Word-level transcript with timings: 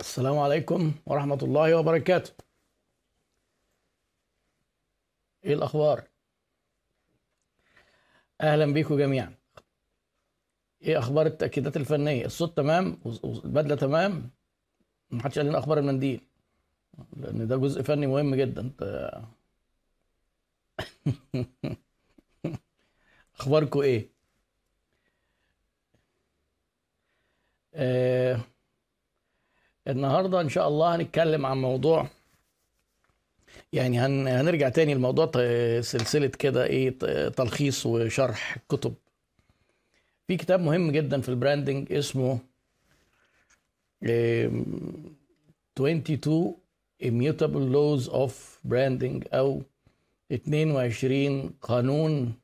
السلام 0.00 0.38
عليكم 0.38 0.92
ورحمة 1.06 1.38
الله 1.42 1.74
وبركاته. 1.76 2.32
إيه 5.44 5.54
الأخبار؟ 5.54 6.04
أهلا 8.40 8.72
بيكم 8.72 8.98
جميعا. 8.98 9.34
إيه 10.82 10.98
أخبار 10.98 11.26
التأكيدات 11.26 11.76
الفنية؟ 11.76 12.26
الصوت 12.26 12.56
تمام؟ 12.56 13.00
والبدلة 13.04 13.74
تمام؟ 13.76 14.30
محدش 15.10 15.38
قال 15.38 15.46
لنا 15.46 15.58
أخبار 15.58 15.78
المنديل. 15.78 16.20
لأن 17.16 17.46
ده 17.48 17.56
جزء 17.56 17.82
فني 17.82 18.06
مهم 18.06 18.34
جدا. 18.34 18.60
انت 18.60 19.10
اخباركم 23.40 23.80
إيه؟ 23.80 24.10
آه 27.74 28.49
النهارده 29.90 30.40
إن 30.40 30.48
شاء 30.48 30.68
الله 30.68 30.96
هنتكلم 30.96 31.46
عن 31.46 31.56
موضوع 31.60 32.06
يعني 33.72 33.98
هن 34.00 34.26
هنرجع 34.28 34.68
تاني 34.68 34.94
لموضوع 34.94 35.30
سلسلة 35.80 36.26
كده 36.26 36.64
إيه 36.64 36.98
تلخيص 37.28 37.86
وشرح 37.86 38.56
كتب. 38.68 38.94
في 40.26 40.36
كتاب 40.36 40.60
مهم 40.60 40.90
جدا 40.90 41.20
في 41.20 41.28
البراندنج 41.28 41.92
اسمه 41.92 42.38
آم، 44.08 45.16
22 45.76 46.54
Immutable 47.02 47.66
Laws 47.74 48.10
of 48.12 48.32
Branding 48.70 49.34
أو 49.34 49.62
22 50.32 51.50
قانون 51.62 52.34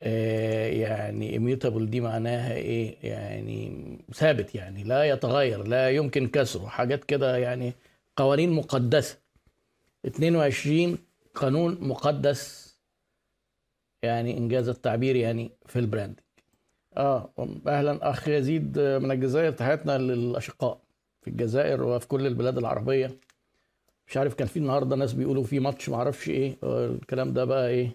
يعني 0.00 1.38
immutable 1.38 1.82
دي 1.82 2.00
معناها 2.00 2.54
إيه؟ 2.54 2.96
يعني 3.02 3.98
ثابت 4.14 4.54
يعني 4.54 4.84
لا 4.84 5.04
يتغير 5.04 5.62
لا 5.66 5.90
يمكن 5.90 6.28
كسره. 6.28 6.66
حاجات 6.66 7.04
كده 7.04 7.36
يعني 7.36 7.72
قوانين 8.16 8.52
مقدسة. 8.52 9.18
22 10.06 10.98
قانون 11.34 11.78
مقدس. 11.80 12.68
يعني 14.02 14.38
إنجاز 14.38 14.68
التعبير 14.68 15.16
يعني 15.16 15.50
في 15.66 15.78
البراند 15.78 16.20
آه 16.96 17.30
أهلا 17.66 18.10
أخ 18.10 18.28
يزيد 18.28 18.78
من 18.78 19.10
الجزائر 19.10 19.52
تحياتنا 19.52 19.98
للأشقاء 19.98 20.80
في 21.22 21.28
الجزائر 21.30 21.82
وفي 21.82 22.08
كل 22.08 22.26
البلاد 22.26 22.58
العربية. 22.58 23.10
مش 24.08 24.16
عارف 24.16 24.34
كان 24.34 24.46
في 24.48 24.56
النهارده 24.58 24.96
ناس 24.96 25.12
بيقولوا 25.12 25.44
في 25.44 25.60
ماتش 25.60 25.88
معرفش 25.88 26.28
إيه 26.28 26.56
آه، 26.62 26.86
الكلام 26.86 27.32
ده 27.32 27.44
بقى 27.44 27.68
إيه؟ 27.68 27.90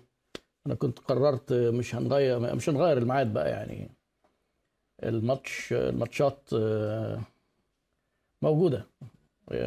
أنا 0.67 0.75
كنت 0.75 1.00
قررت 1.00 1.53
مش 1.53 1.95
هنغير 1.95 2.56
مش 2.56 2.69
هنغير 2.69 2.97
الميعاد 2.97 3.33
بقى 3.33 3.50
يعني. 3.50 3.89
الماتش 5.03 5.73
الماتشات 5.73 6.50
آه، 6.53 7.22
موجودة. 8.42 8.88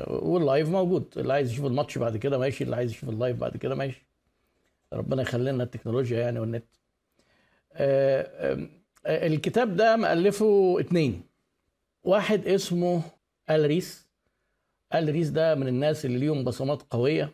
وال 0.09 0.29
live 0.29 0.69
موجود. 0.69 1.19
اللي 1.19 1.33
عايز 1.33 1.53
يشوف 1.53 1.67
الماتش 1.67 1.99
بعد 1.99 2.17
كده 2.17 2.39
ماشي 2.39 2.65
اللي 2.65 2.77
عايز 2.77 2.91
يشوف 2.91 3.09
ال 3.09 3.14
live 3.14 3.37
بعد 3.37 3.57
كده 3.57 3.75
ماشي. 3.75 4.07
ربنا 4.93 5.23
يخلي 5.23 5.53
لنا 5.53 5.63
التكنولوجيا 5.65 6.21
يعني 6.21 6.41
والنت. 6.41 6.65
آه، 7.73 8.69
آه، 9.07 9.27
الكتاب 9.27 9.77
ده 9.77 9.97
مألفه 9.97 10.77
اتنين. 10.81 11.23
واحد 12.05 12.47
اسمه 12.47 13.03
Al 13.51 13.67
Ries. 13.67 14.07
Al 14.95 15.06
Ries 15.06 15.29
ده 15.29 15.55
من 15.55 15.69
الناس 15.69 16.05
اللي 16.07 16.19
ليهم 16.19 16.45
بصمات 16.45 16.83
قوية. 16.91 17.31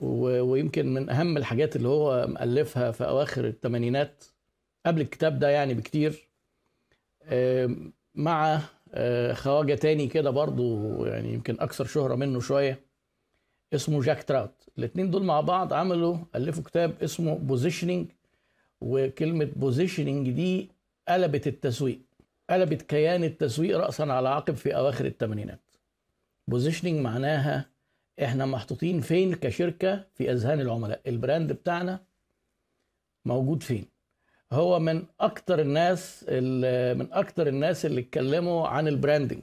ويمكن 0.00 0.94
من 0.94 1.10
أهم 1.10 1.36
الحاجات 1.36 1.76
اللي 1.76 1.88
هو 1.88 2.26
مؤلفها 2.28 2.90
في 2.90 3.04
أواخر 3.04 3.46
الثمانينات 3.46 4.24
قبل 4.86 5.00
الكتاب 5.00 5.38
ده 5.38 5.48
يعني 5.48 5.74
بكتير. 5.74 6.28
مع 8.14 8.60
آه، 8.94 9.32
خواجة 9.32 9.74
تاني 9.74 10.06
كده 10.06 10.30
برضو 10.30 11.04
يعني 11.04 11.32
يمكن 11.32 11.56
أكثر 11.60 11.84
شهرة 11.84 12.14
منه 12.14 12.40
شوية 12.40 12.80
اسمه 13.74 14.00
جاك 14.02 14.22
تراوت. 14.22 14.68
الاثنين 14.78 15.10
دول 15.10 15.22
مع 15.24 15.40
بعض 15.40 15.72
عملوا 15.72 16.16
ألفوا 16.34 16.62
كتاب 16.62 17.02
اسمه 17.02 17.34
Positioning 17.34 18.06
وكلمة 18.80 19.44
positioning 19.56 20.30
دي 20.30 20.70
قلبت 21.08 21.46
التسويق 21.46 22.00
قلبت 22.50 22.82
كيان 22.82 23.24
التسويق 23.24 23.78
راسا 23.78 24.02
على 24.02 24.28
عقب 24.28 24.54
في 24.56 24.76
أواخر 24.76 25.06
الثمانينات 25.06 25.60
Positioning 26.48 27.00
معناها 27.00 27.66
إحنا 28.24 28.46
محطوطين 28.46 29.00
فين 29.00 29.34
كشركة 29.34 30.04
في 30.14 30.32
أذهان 30.32 30.60
العملاء؟ 30.60 31.00
ال 31.06 31.14
brand 31.14 31.52
بتاعنا 31.52 32.00
موجود 33.24 33.62
فين؟ 33.62 33.84
هو 34.52 34.78
من 34.78 35.04
أكتر 35.20 35.60
الناس 35.60 36.24
ال- 36.28 36.98
من 36.98 37.12
أكتر 37.12 37.46
الناس 37.46 37.86
اللي 37.86 38.00
اتكلموا 38.00 38.68
عن 38.68 38.88
ال 38.88 38.93
branding. 38.93 39.42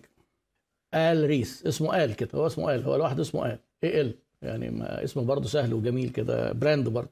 آل 0.93 1.25
ريس 1.27 1.65
اسمه 1.65 2.03
آل 2.03 2.13
كده 2.15 2.29
هو 2.35 2.47
اسمه 2.47 2.75
آل 2.75 2.83
هو 2.83 2.95
لوحده 2.95 3.21
اسمه 3.21 3.45
آل. 3.45 3.59
A 3.83 4.01
L؟ 4.01 4.15
يعني 4.41 4.69
ما 4.69 5.03
اسمه 5.03 5.23
برضه 5.23 5.47
سهل 5.47 5.73
وجميل 5.73 6.09
كده 6.09 6.51
brand 6.51 6.89
برضه. 6.89 7.11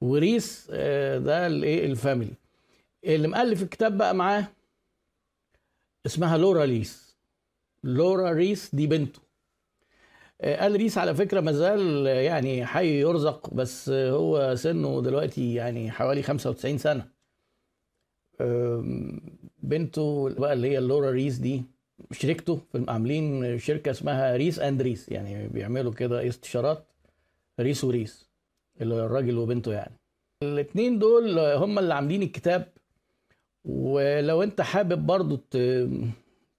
وريس 0.00 0.68
آه، 0.72 1.18
ده 1.18 1.46
الايه 1.46 1.86
الفاميلي 1.86 2.34
اللي 3.04 3.28
مؤلف 3.28 3.62
الكتاب 3.62 3.98
بقى 3.98 4.14
معاه 4.14 4.44
اسمها 6.06 6.38
لورا 6.38 6.64
ريس. 6.64 7.16
لورا 7.84 8.30
ريس 8.32 8.74
دي 8.74 8.86
بنته. 8.86 9.20
آل 10.42 10.72
ريس 10.76 10.98
على 10.98 11.14
فكرة 11.14 11.40
مازال 11.40 12.06
آه، 12.06 12.20
يعني 12.20 12.66
حي 12.66 13.00
يرزق 13.00 13.54
بس 13.54 13.88
آه، 13.88 14.10
هو 14.10 14.54
سنه 14.56 15.02
دلوقتي 15.02 15.54
يعني 15.54 15.90
حوالي 15.90 16.22
95 16.22 16.78
سنة. 16.78 17.20
بنته 19.62 20.34
بقى 20.34 20.52
اللي 20.52 20.70
هي 20.70 20.80
لورا 20.80 21.10
ريس 21.10 21.36
دي 21.36 21.62
شركته 22.12 22.56
في 22.72 22.84
عاملين 22.88 23.58
شركة 23.58 23.90
اسمها 23.90 24.36
Ries 24.36 24.58
and 24.58 24.82
Ries 24.82 25.08
يعني 25.08 25.48
بيعملوا 25.48 25.92
كده 25.92 26.28
استشارات 26.28 26.84
ريس 27.60 27.84
وريس 27.84 28.28
اللي 28.80 29.06
الراجل 29.06 29.38
وبنته 29.38 29.72
يعني. 29.72 29.96
الاتنين 30.42 30.98
دول 30.98 31.38
هم 31.38 31.78
اللي 31.78 31.94
عاملين 31.94 32.22
الكتاب 32.22 32.66
ولو 33.64 34.42
انت 34.42 34.60
حابب 34.60 35.06
برضو 35.06 35.38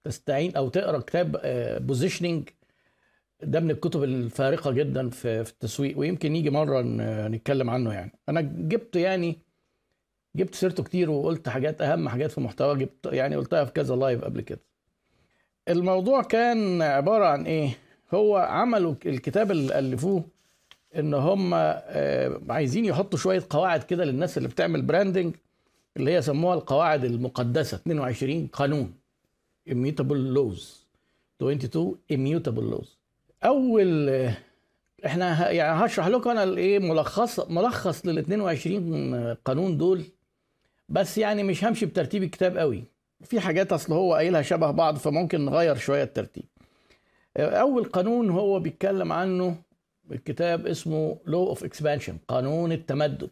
تستعين 0.04 0.56
أو 0.56 0.68
تقرأ 0.68 0.98
كتاب 0.98 1.40
Positioning 1.86 2.48
ده 3.42 3.60
من 3.60 3.70
الكتب 3.70 4.04
الفارقة 4.04 4.70
جدا 4.70 5.08
في 5.10 5.44
في 5.44 5.50
التسويق 5.50 5.98
ويمكن 5.98 6.36
يجي 6.36 6.50
مرة 6.50 6.82
نتكلم 7.28 7.70
عنه 7.70 7.92
يعني. 7.92 8.12
أنا 8.28 8.40
جبت 8.40 8.96
يعني 8.96 9.38
جبت 10.36 10.54
سيرته 10.54 10.82
كتير 10.82 11.10
وقلت 11.10 11.48
حاجات 11.48 11.82
أهم 11.82 12.08
حاجات 12.08 12.30
في 12.30 12.40
محتوى 12.40 12.78
جبت 12.78 13.06
يعني 13.06 13.36
قلتها 13.36 13.64
في 13.64 13.72
كذا 13.72 13.96
live 13.96 14.24
قبل 14.24 14.40
كده. 14.40 14.60
الموضوع 15.68 16.22
كان 16.22 16.82
عبارة 16.82 17.24
عن 17.24 17.44
إيه؟ 17.46 17.70
هو 18.14 18.36
عملوا 18.36 18.94
الكتاب 19.06 19.50
اللي 19.50 19.78
ألفوه 19.78 20.24
إن 20.96 21.14
هم 21.14 21.50
آه، 21.54 22.40
عايزين 22.48 22.84
يحطوا 22.84 23.18
شوية 23.18 23.42
قواعد 23.50 23.82
كده 23.82 24.04
للناس 24.04 24.38
اللي 24.38 24.48
بتعمل 24.48 24.82
branding 24.82 25.34
اللي 25.96 26.10
هي 26.10 26.22
سموها 26.22 26.54
القواعد 26.54 27.04
المقدسة 27.04 27.76
22 27.76 28.46
قانون 28.46 28.94
immutable 29.70 30.36
laws 30.36 30.62
22 31.40 31.96
immutable 32.12 32.74
laws. 32.74 33.01
أول 33.44 34.10
إحنا 35.06 35.50
يعني 35.50 35.84
هشرح 35.84 36.06
لكم 36.06 36.30
أنا 36.30 36.42
الإيه 36.42 36.78
ملخص 36.78 37.40
ملخص 37.50 38.06
لل 38.06 38.18
22 38.18 39.34
قانون 39.34 39.78
دول 39.78 40.04
بس 40.88 41.18
يعني 41.18 41.42
مش 41.42 41.64
همشي 41.64 41.86
بترتيب 41.86 42.22
الكتاب 42.22 42.56
قوي. 42.56 42.84
في 43.24 43.40
حاجات 43.40 43.72
أصل 43.72 43.92
هو 43.92 44.14
قايلها 44.14 44.42
شبه 44.42 44.70
بعض 44.70 44.96
فممكن 44.96 45.44
نغير 45.44 45.76
شوية 45.76 46.02
الترتيب. 46.02 46.44
أول 47.36 47.84
قانون 47.84 48.30
هو 48.30 48.60
بيتكلم 48.60 49.12
عنه 49.12 49.56
الكتاب 50.12 50.66
اسمه 50.66 51.18
Law 51.26 51.46
of 51.46 51.64
Expansion 51.64 52.18
قانون 52.28 52.72
التمدد. 52.72 53.30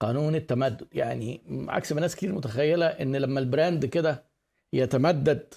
قانون 0.00 0.34
التمدد 0.34 0.86
يعني 0.92 1.40
عكس 1.68 1.92
ما 1.92 2.00
ناس 2.00 2.16
كتير 2.16 2.32
متخيلة 2.32 2.86
إن 2.86 3.16
لما 3.16 3.40
ال 3.40 3.48
brand 3.48 3.86
كده 3.86 4.24
يتمدد 4.72 5.54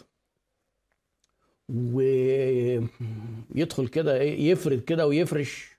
ويدخل 3.53 3.87
كده 3.87 4.19
إيه، 4.19 4.51
يفرد 4.51 4.79
كده 4.79 5.07
ويفرش 5.07 5.75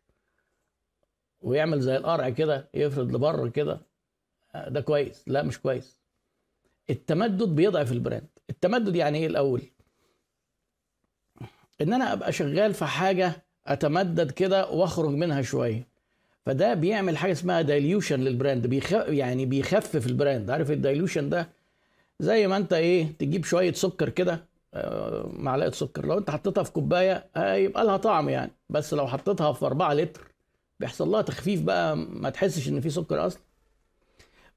ويعمل 1.41 1.81
زي 1.81 1.97
القرع 1.97 2.29
كده 2.29 2.69
يفرد 2.75 3.12
لبره 3.12 3.49
كده. 3.49 3.81
ده 4.69 4.81
كويس. 4.81 5.23
لا 5.27 5.43
مش 5.43 5.59
كويس. 5.61 6.00
التمدد 6.91 7.49
بيضعف 7.49 7.93
ال 7.93 7.97
brand. 7.97 8.26
التمدد 8.50 8.97
يعني 8.97 9.19
إيه 9.19 9.27
الأول؟ 9.27 9.62
إن 11.81 11.93
أنا 11.93 12.12
أبقى 12.12 12.32
شغال 12.32 12.75
في 12.75 12.85
حاجة 12.85 13.44
أتمدد 13.67 14.31
كده 14.31 14.71
وأخرج 14.71 15.11
منها 15.15 15.43
شوية. 15.43 15.87
فده 16.47 16.75
بيعمل 16.75 17.17
حاجة 17.17 17.32
اسمها 17.32 17.62
dilution 17.62 18.20
لل 18.20 18.32
brand. 18.32 18.67
بيخ... 18.67 18.93
يعني 18.93 19.47
بيخفف 19.47 20.06
ال 20.06 20.13
brand. 20.13 20.50
عارف 20.50 20.71
ال 20.70 20.77
dilution 20.77 21.29
ده؟ 21.29 21.49
زي 22.21 22.47
ما 22.47 22.56
أنت 22.56 22.73
إيه 22.73 23.06
تجيب 23.19 23.44
شوية 23.44 23.73
سكر 23.73 24.09
كده 24.09 24.44
معلقة 25.32 25.70
سكر. 25.70 26.06
لو 26.06 26.19
انت 26.19 26.31
حطيتها 26.31 26.62
في 26.62 26.73
كوباية 26.73 27.31
هيبقى 27.37 27.84
لها 27.84 27.96
طعم 27.96 28.28
يعني. 28.28 28.52
بس 28.70 28.94
لو 28.94 29.06
حطيتها 29.06 29.52
في 29.52 29.67
4 29.67 29.93
لتر 29.94 30.28
بيحصل 30.81 31.08
لها 31.08 31.23
تخفيف 31.23 31.62
بقى 31.62 31.96
ما 31.96 32.31
تحسش 32.31 32.69
إن 32.69 32.81
في 32.81 32.90
سكر 32.90 33.26
أصلا. 33.26 33.43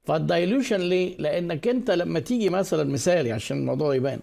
فال 0.04 0.19
dilution 0.19 0.80
ليه؟ 0.80 1.16
لأنك 1.18 1.68
انت 1.68 1.90
لما 1.90 2.20
تيجي 2.20 2.48
مثلا 2.48 2.84
مثالي 2.92 3.32
عشان 3.32 3.56
الموضوع 3.58 3.94
يبان. 3.94 4.20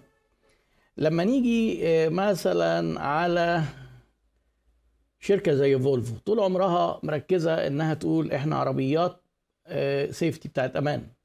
لما 0.96 1.24
نيجي 1.24 1.80
آه، 1.88 2.08
مثلا 2.08 3.00
على 3.00 3.62
شركة 5.20 5.54
زي 5.54 5.78
فولفو 5.78 6.14
طول 6.26 6.40
عمرها 6.40 7.00
مركزة 7.02 7.66
إنها 7.66 7.94
تقول 7.94 8.32
إحنا 8.32 8.56
عربيات 8.56 9.20
safety 10.10 10.48
بتاعت 10.48 10.76
أمان. 10.76 11.00
آه، 11.00 11.17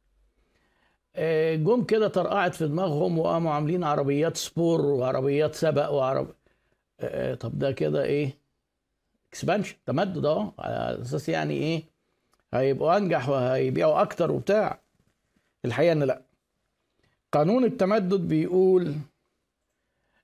جم 1.56 1.84
كده 1.84 2.08
طرقعت 2.08 2.56
في 2.56 2.68
دماغهم 2.68 3.20
وقاموا 3.20 3.52
عاملين 3.52 3.84
عربيات 3.84 4.38
sport 4.38 4.82
وعربيات 4.86 5.56
سبق 5.56 5.90
وعرب 5.90 6.28
آه، 7.00 7.34
طب 7.36 7.60
ده 7.60 7.72
كده 7.72 8.04
إيه؟ 8.04 8.38
expansion 9.30 9.76
تمدد 9.86 10.26
اهو 10.26 10.52
على 10.60 11.02
أساس 11.02 11.30
يعني 11.30 11.54
إيه؟ 11.54 11.84
هيبقوا 12.54 12.98
أنجح 12.98 13.30
وهيبيعوا 13.30 14.02
أكتر 14.02 14.32
وبتاع. 14.32 14.82
الحقيقة 15.66 15.92
إن 15.92 16.04
لأ. 16.04 16.22
قانون 17.32 17.64
التمدد 17.64 18.28
بيقول 18.28 18.96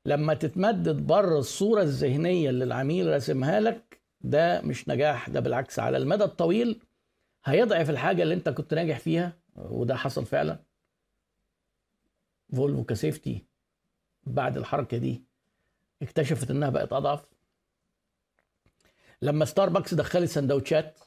لما 0.06 0.34
تتمدد 0.34 1.08
بره 1.08 1.40
الصورة 1.40 1.82
الذهنية 1.82 2.50
اللي 2.50 2.64
العميل 2.64 3.08
راسمها 3.08 3.60
لك 3.60 4.02
ده 4.22 4.62
مش 4.62 4.90
نجاح 4.90 5.30
ده 5.30 5.40
بالعكس 5.40 5.80
على 5.80 5.98
المدى 5.98 6.24
الطويل 6.24 6.80
هيضعف 7.46 7.90
الحاجة 7.90 8.24
اللي 8.24 8.34
أنت 8.34 8.50
كنت 8.50 8.74
ناجح 8.74 9.00
فيها 9.00 9.34
وده 9.56 9.96
حصل 9.96 10.26
فعلا. 10.26 10.60
فولفو 12.56 12.84
كسيفتي 12.84 13.44
بعد 14.24 14.58
الحركة 14.58 14.98
دي 14.98 15.22
اكتشفت 16.02 16.52
إنها 16.52 16.70
بقت 16.70 16.94
أضعف. 16.94 17.26
لما 19.22 19.46
ستاربكس 19.46 19.94
دخلت 19.94 20.30
سندوتشات 20.30 21.00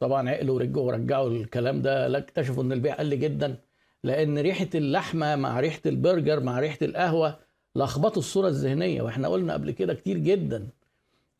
طبعا 0.00 0.30
عقلوا 0.30 0.54
ورجعوا 0.56 0.86
ورجعوا 0.86 1.30
الكلام 1.30 1.82
ده 1.82 2.08
لا 2.08 2.18
اكتشفوا 2.18 2.62
إن 2.62 2.72
البيع 2.72 2.94
قل 2.94 3.18
جدا 3.18 3.56
لأن 4.04 4.38
ريحة 4.38 4.68
اللحمة 4.74 5.36
مع 5.36 5.60
ريحة 5.60 5.80
البرجر 5.86 6.40
مع 6.40 6.60
ريحة 6.60 6.78
القهوة 6.82 7.38
لخبطوا 7.76 8.22
الصورة 8.22 8.48
الذهنية 8.48 9.02
وإحنا 9.02 9.28
قلنا 9.28 9.52
قبل 9.52 9.70
كده 9.70 9.94
كتير 9.94 10.18
جدا. 10.18 10.68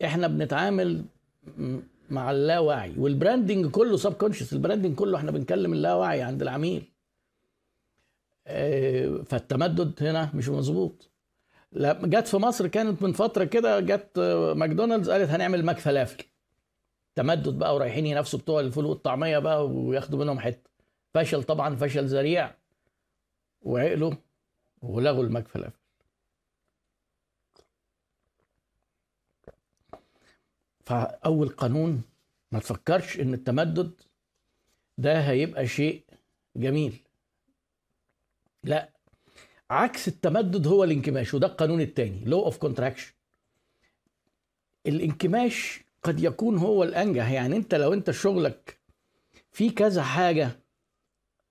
إحنا 0.05 0.27
بنتعامل 0.27 1.05
مع 2.11 2.31
اللاوعي 2.31 2.93
وال 2.99 3.12
branding 3.12 3.67
كله 3.71 3.97
subconscious 3.97 4.13
ال 4.13 4.53
branding 4.53 4.95
كله 4.95 5.19
إحنا 5.19 5.31
بنكلم 5.31 5.73
اللاوعي 5.73 6.23
عند 6.23 6.43
العميل. 6.43 6.92
فالتمدد 9.27 10.03
هنا 10.03 10.31
مش 10.35 10.49
مظبوط. 10.49 11.11
جت 11.77 12.29
في 12.29 12.37
مصر 12.37 12.67
كانت 12.67 13.03
من 13.03 13.13
فترة 13.13 13.45
كده 13.45 13.81
جت 13.81 14.19
ماكدونالدز 14.57 15.11
قالت 15.11 15.31
هنعمل 15.31 15.65
McFalafel. 15.65 16.25
تمدد 17.15 17.59
بقى 17.59 17.75
ورايحين 17.75 18.07
ينافسوا 18.07 18.39
بتوع 18.39 18.61
الفول 18.61 18.85
والطعمية 18.87 19.39
بقى 19.39 19.69
وياخدوا 19.69 20.19
منهم 20.25 20.41
حتة. 20.41 20.71
فشل 21.15 21.43
طبعا 21.43 21.77
فشل 21.77 22.07
ذريع. 22.07 22.55
وعقلوا 23.63 24.13
ولغوا 24.83 25.25
ال 25.25 25.49
McFalafel. 25.49 25.79
فأول 30.85 31.49
قانون 31.49 32.03
ما 32.53 32.59
تفكرش 32.59 33.21
إن 33.21 33.35
التمدد 33.35 33.93
ده 34.99 35.21
هيبقى 35.21 35.67
شيء 35.67 36.05
جميل. 36.57 37.03
لا. 38.65 38.93
عكس 39.71 40.09
التمدد 40.09 40.67
هو 40.67 40.85
الانكماش 40.85 41.35
وده 41.35 41.47
القانون 41.47 41.81
الثاني 41.81 42.25
Law 42.25 42.45
of 42.45 42.57
Contraction 42.59 43.13
الانكماش 44.87 45.81
قد 46.03 46.21
يكون 46.21 46.59
هو 46.59 46.83
الأنجح 46.83 47.31
يعني 47.31 47.57
أنت 47.57 47.75
لو 47.75 47.93
أنت 47.93 48.11
شغلك 48.11 48.81
في 49.53 49.71
كذا 49.71 50.03
حاجة 50.03 50.51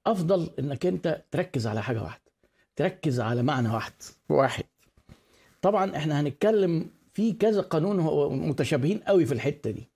أفضل 0.05 0.49
إنك 0.59 0.85
أنت 0.85 1.25
تركز 1.31 1.67
على 1.67 1.83
حاجة 1.83 2.03
واحدة 2.03 2.31
تركز 2.75 3.19
على 3.19 3.43
معنى 3.43 3.69
واحد. 3.69 3.93
واحد. 4.29 4.63
طبعا 5.61 5.95
إحنا 5.97 6.21
هنتكلم 6.21 6.89
في 7.13 7.33
كذا 7.33 7.61
قانون 7.61 7.99
هو 7.99 8.29
متشابهين 8.29 8.99
قوي 8.99 9.25
في 9.25 9.33
الحتة 9.33 9.71
دي. 9.71 9.89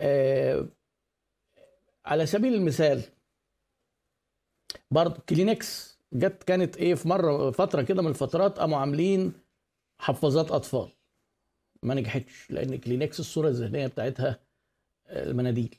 آه 0.00 0.68
على 2.06 2.26
سبيل 2.26 2.54
المثال 2.54 3.02
برضه 4.90 5.22
كلينكس 5.28 5.89
جت 6.12 6.42
كانت 6.42 6.76
إيه 6.76 6.94
في 6.94 7.08
مرة 7.08 7.50
فترة 7.50 7.82
كده 7.82 8.02
من 8.02 8.08
الفترات 8.08 8.58
قاموا 8.58 8.78
عاملين 8.78 9.32
حفاظات 9.98 10.50
أطفال. 10.50 10.88
ما 11.82 11.94
نجحتش 11.94 12.50
لأن 12.50 12.78
كلينكس 12.78 13.20
الصورة 13.20 13.48
الذهنية 13.48 13.86
بتاعتها 13.86 14.40
آه، 15.06 15.30
المناديل. 15.30 15.74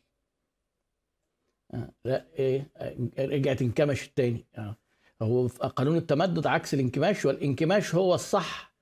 آه 1.73 1.91
لا 2.05 2.25
إيه 2.39 2.71
آه، 2.77 2.95
رجعت 3.19 3.61
انكمش 3.61 4.07
التاني 4.07 4.45
آه. 4.57 4.75
هو 5.21 5.47
قانون 5.47 5.97
التمدد 5.97 6.47
عكس 6.47 6.73
الانكماش 6.73 7.25
والانكماش 7.25 7.95
هو 7.95 8.15
الصح 8.15 8.73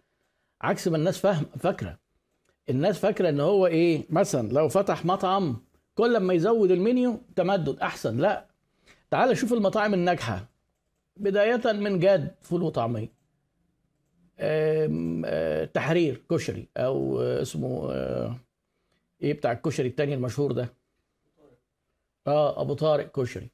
عكس 0.61 0.87
ما 0.87 0.97
الناس 0.97 1.17
فاهم 1.17 1.45
فاكرة. 1.45 1.99
الناس 2.69 2.99
فاكرة 2.99 3.29
إن 3.29 3.39
هو 3.39 3.67
إيه 3.67 4.05
مثلا 4.09 4.51
لو 4.53 4.69
فتح 4.69 5.05
مطعم 5.05 5.57
كل 5.95 6.17
ما 6.17 6.33
يزود 6.33 6.71
المنيو 6.71 7.21
تمدد 7.35 7.79
أحسن. 7.79 8.17
لا 8.17 8.45
تعال 9.11 9.37
شوف 9.37 9.53
المطاعم 9.53 9.93
الناجحة. 9.93 10.49
بداية 11.19 11.71
من 11.73 11.99
جاد 11.99 12.31
فول 12.41 12.63
وطعمية. 12.63 13.19
آه، 14.39 15.65
تحرير 15.65 16.21
كشري 16.31 16.67
أو 16.77 17.21
اسمه 17.21 17.91
آه، 17.91 18.35
إيه 19.21 19.33
بتاع 19.33 19.51
الكشري 19.51 19.87
التاني 19.87 20.13
المشهور 20.13 20.51
ده؟ 20.51 20.73
آه 22.27 22.61
أبو 22.61 22.73
طارق 22.73 23.11
كشري. 23.11 23.49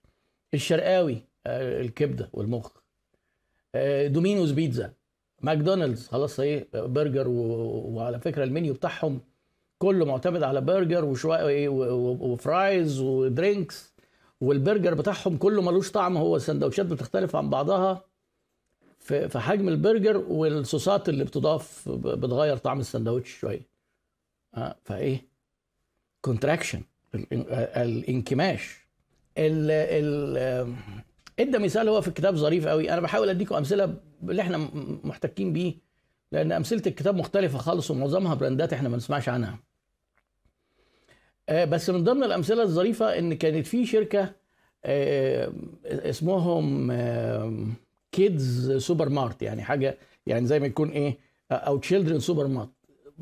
الشرقاوي 0.53 1.21
آه، 1.47 1.81
الكبدة 1.81 2.29
والمخ. 2.33 2.71
دومينوز 4.05 4.51
بيتزا. 4.51 4.93
ماكدونالدز 5.41 6.07
خلاص 6.07 6.39
إيه 6.39 6.67
برجر 6.73 7.27
وعلى 7.27 8.19
فكرة 8.19 8.43
المنيو 8.43 8.73
بتاعهم 8.73 9.21
كله 9.77 10.05
معتمد 10.05 10.43
على 10.43 10.61
برجر 10.61 11.05
وشوية 11.05 11.47
إيه 11.47 11.69
و 11.69 11.91
fries 11.91 12.99
و 12.99 13.11
drinks. 13.11 13.94
والبرجر 14.41 14.93
بتاعهم 14.93 15.37
كله 15.37 15.61
ملوش 15.61 15.91
طعم 15.91 16.17
هو 16.17 16.35
السندوتشات 16.35 16.85
بتختلف 16.85 17.35
عن 17.35 17.49
بعضها. 17.49 18.05
في 18.99 19.39
حجم 19.39 19.69
البرجر 19.69 20.17
والصوصات 20.17 21.09
اللي 21.09 21.23
بتضاف 21.23 21.89
بتغير 21.89 22.57
طعم 22.57 22.79
السندوتش 22.79 23.29
شوية. 23.29 23.67
آه 24.55 24.75
فإيه؟ 24.83 25.27
contraction 26.21 26.81
الانكماش. 27.13 28.87
ال 29.37 29.71
ال 29.71 30.75
إدى 31.39 31.57
مثال 31.57 31.89
هو 31.89 32.01
في 32.01 32.07
الكتاب 32.07 32.35
ظريف 32.35 32.67
قوي. 32.67 32.91
أنا 32.91 33.01
بحاول 33.01 33.29
أديكم 33.29 33.55
أمثلة 33.55 33.95
اللي 34.23 34.41
إحنا 34.41 34.69
محتكين 35.03 35.53
بيه 35.53 35.75
لأن 36.31 36.51
أمثلة 36.51 36.81
الكتاب 36.87 37.15
مختلفة 37.15 37.57
خالص 37.57 37.91
ومعظمها 37.91 38.35
براندات 38.35 38.73
إحنا 38.73 38.89
ما 38.89 38.97
نسمعش 38.97 39.29
عنها. 39.29 39.49
آه، 39.51 39.59
بس 41.49 41.89
من 41.89 42.03
ضمن 42.03 42.23
الأمثلة 42.23 42.63
الظريفة 42.63 43.19
إن 43.19 43.33
كانت 43.33 43.67
في 43.67 43.85
شركة 43.85 44.31
آه، 44.85 45.51
اسمهم 45.85 46.91
Kids 48.11 48.71
Supermart 48.77 49.41
يعني 49.41 49.63
حاجة 49.63 49.97
يعني 50.27 50.45
زي 50.45 50.59
ما 50.59 50.65
يكون 50.67 50.89
إيه 50.89 51.17
أو 51.51 51.77
Children 51.77 52.19
Supermart 52.19 52.69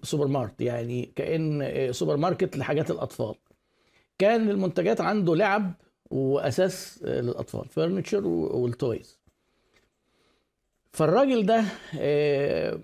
Supermart 0.03 0.61
يعني 0.61 1.11
كأن 1.15 1.87
سوبر 1.93 2.17
ماركت 2.17 2.57
لحاجات 2.57 2.91
الأطفال. 2.91 3.35
كان 4.19 4.49
المنتجات 4.49 5.01
عنده 5.01 5.35
لعب 5.35 5.73
وأثاث 6.11 7.03
للأطفال 7.03 7.65
furniture 7.69 8.27
وال 8.27 8.58
toys 8.58 9.19
فالراجل 10.91 11.45
ده 11.45 11.63
آه، 11.99 12.79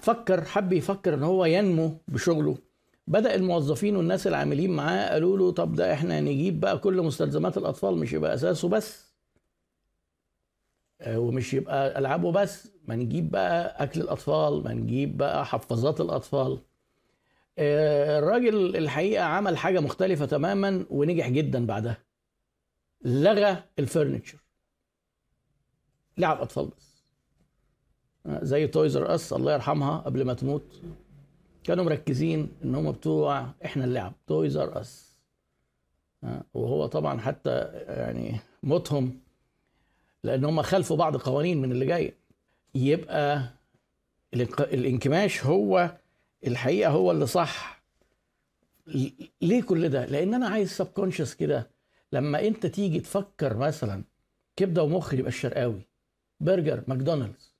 فكر 0.00 0.44
حب 0.44 0.72
يفكر 0.72 1.14
إن 1.14 1.22
هو 1.22 1.44
ينمو 1.44 1.98
بشغله 2.08 2.58
بدأ 3.06 3.34
الموظفين 3.34 3.96
والناس 3.96 4.26
العاملين 4.26 4.70
معاه 4.70 5.08
قالوا 5.10 5.38
له 5.38 5.50
طب 5.52 5.74
ده 5.74 5.92
إحنا 5.92 6.20
نجيب 6.20 6.60
بقى 6.60 6.78
كل 6.78 7.02
مستلزمات 7.02 7.58
الأطفال 7.58 7.96
مش 7.98 8.12
يبقى 8.12 8.34
أثاثه 8.34 8.68
بس. 8.68 9.06
آه، 11.00 11.18
ومش 11.18 11.54
يبقى 11.54 11.98
ألعابه 11.98 12.32
بس. 12.32 12.68
ما 12.88 12.96
نجيب 12.96 13.30
بقى 13.30 13.82
أكل 13.84 14.00
الأطفال 14.00 14.64
ما 14.64 14.72
نجيب 14.74 15.16
بقى 15.16 15.46
حفاظات 15.46 16.00
الأطفال. 16.00 16.58
آه، 17.58 18.18
الراجل 18.18 18.76
الحقيقة 18.76 19.24
عمل 19.24 19.56
حاجة 19.56 19.80
مختلفة 19.80 20.26
تماما 20.26 20.86
ونجح 20.90 21.28
جدا 21.28 21.66
بعدها. 21.66 21.98
لغى 23.04 23.62
ال 23.78 23.84
furniture 23.84 24.38
لعب 26.18 26.40
أطفال 26.40 26.66
بس. 26.78 27.02
آه، 28.26 28.44
زي 28.44 28.66
Toys 28.66 29.04
R 29.04 29.14
Us 29.14 29.32
الله 29.32 29.52
يرحمها 29.54 29.98
قبل 29.98 30.24
ما 30.24 30.34
تموت. 30.34 30.80
كانوا 31.66 31.84
مركزين 31.84 32.48
إن 32.64 32.74
هم 32.74 32.92
بتوع 32.92 33.46
إحنا 33.64 33.84
اللعب 33.84 34.12
Toys 34.26 34.56
R 34.56 34.80
Us 34.80 35.16
وهو 36.54 36.86
طبعا 36.86 37.20
حتى 37.20 37.60
يعني 37.88 38.36
موتهم 38.62 39.20
لأن 40.22 40.44
هم 40.44 40.62
خالفوا 40.62 40.96
بعض 40.96 41.14
القوانين 41.14 41.62
من 41.62 41.72
اللي 41.72 41.86
جاية 41.86 42.14
يبقى 42.74 43.48
الانكماش 44.60 45.44
هو 45.44 45.96
الحقيقة 46.46 46.90
هو 46.90 47.10
اللي 47.10 47.26
صح. 47.26 47.82
ليه 49.42 49.62
كل 49.62 49.88
ده؟ 49.88 50.04
لأن 50.06 50.34
أنا 50.34 50.48
عايز 50.48 50.70
subconscious 50.72 51.34
كده. 51.34 51.70
لما 52.12 52.46
أنت 52.46 52.66
تيجي 52.66 53.00
تفكر 53.00 53.56
مثلا 53.56 54.04
كبدة 54.56 54.82
ومخ 54.82 55.14
يبقى 55.14 55.28
الشرقاوي 55.28 55.80
برجر 56.40 56.84
ماكدونالدز. 56.86 57.54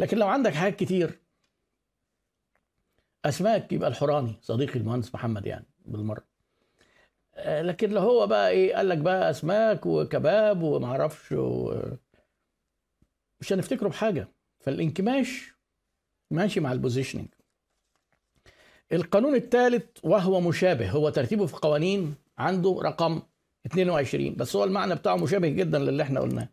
لكن 0.00 0.18
لو 0.18 0.26
عندك 0.28 0.52
حاجات 0.54 0.76
كتير 0.76 1.18
أسماك 3.24 3.72
يبقى 3.72 3.88
الحوراني 3.88 4.34
صديقي 4.42 4.78
المهندس 4.78 5.14
محمد 5.14 5.46
يعني 5.46 5.64
بالمرة. 5.84 6.24
آه، 7.34 7.62
لكن 7.62 7.90
لو 7.90 8.00
هو 8.00 8.26
بقى 8.26 8.50
إيه 8.50 8.74
قال 8.74 8.88
لك 8.88 8.98
بقى 8.98 9.30
أسماك 9.30 9.86
وكباب 9.86 10.62
ومعرفش 10.62 11.32
و... 11.32 11.74
مش 13.40 13.52
هنفتكره 13.52 13.88
بحاجة. 13.88 14.28
فالانكماش 14.60 15.52
ماشي 16.30 16.60
مع 16.60 16.72
البوزيشننج 16.72 17.28
القانون 18.92 19.34
الثالث 19.34 19.84
وهو 20.02 20.40
مشابه 20.40 20.90
هو 20.90 21.08
ترتيبه 21.10 21.46
في 21.46 21.56
قوانين 21.56 22.14
عنده 22.38 22.80
رقم 22.82 23.22
22 23.66 24.34
بس 24.34 24.56
هو 24.56 24.64
المعنى 24.64 24.94
بتاعه 24.94 25.16
مشابه 25.16 25.48
جدا 25.48 25.78
للي 25.78 26.02
إحنا 26.02 26.20
قلناه. 26.20 26.48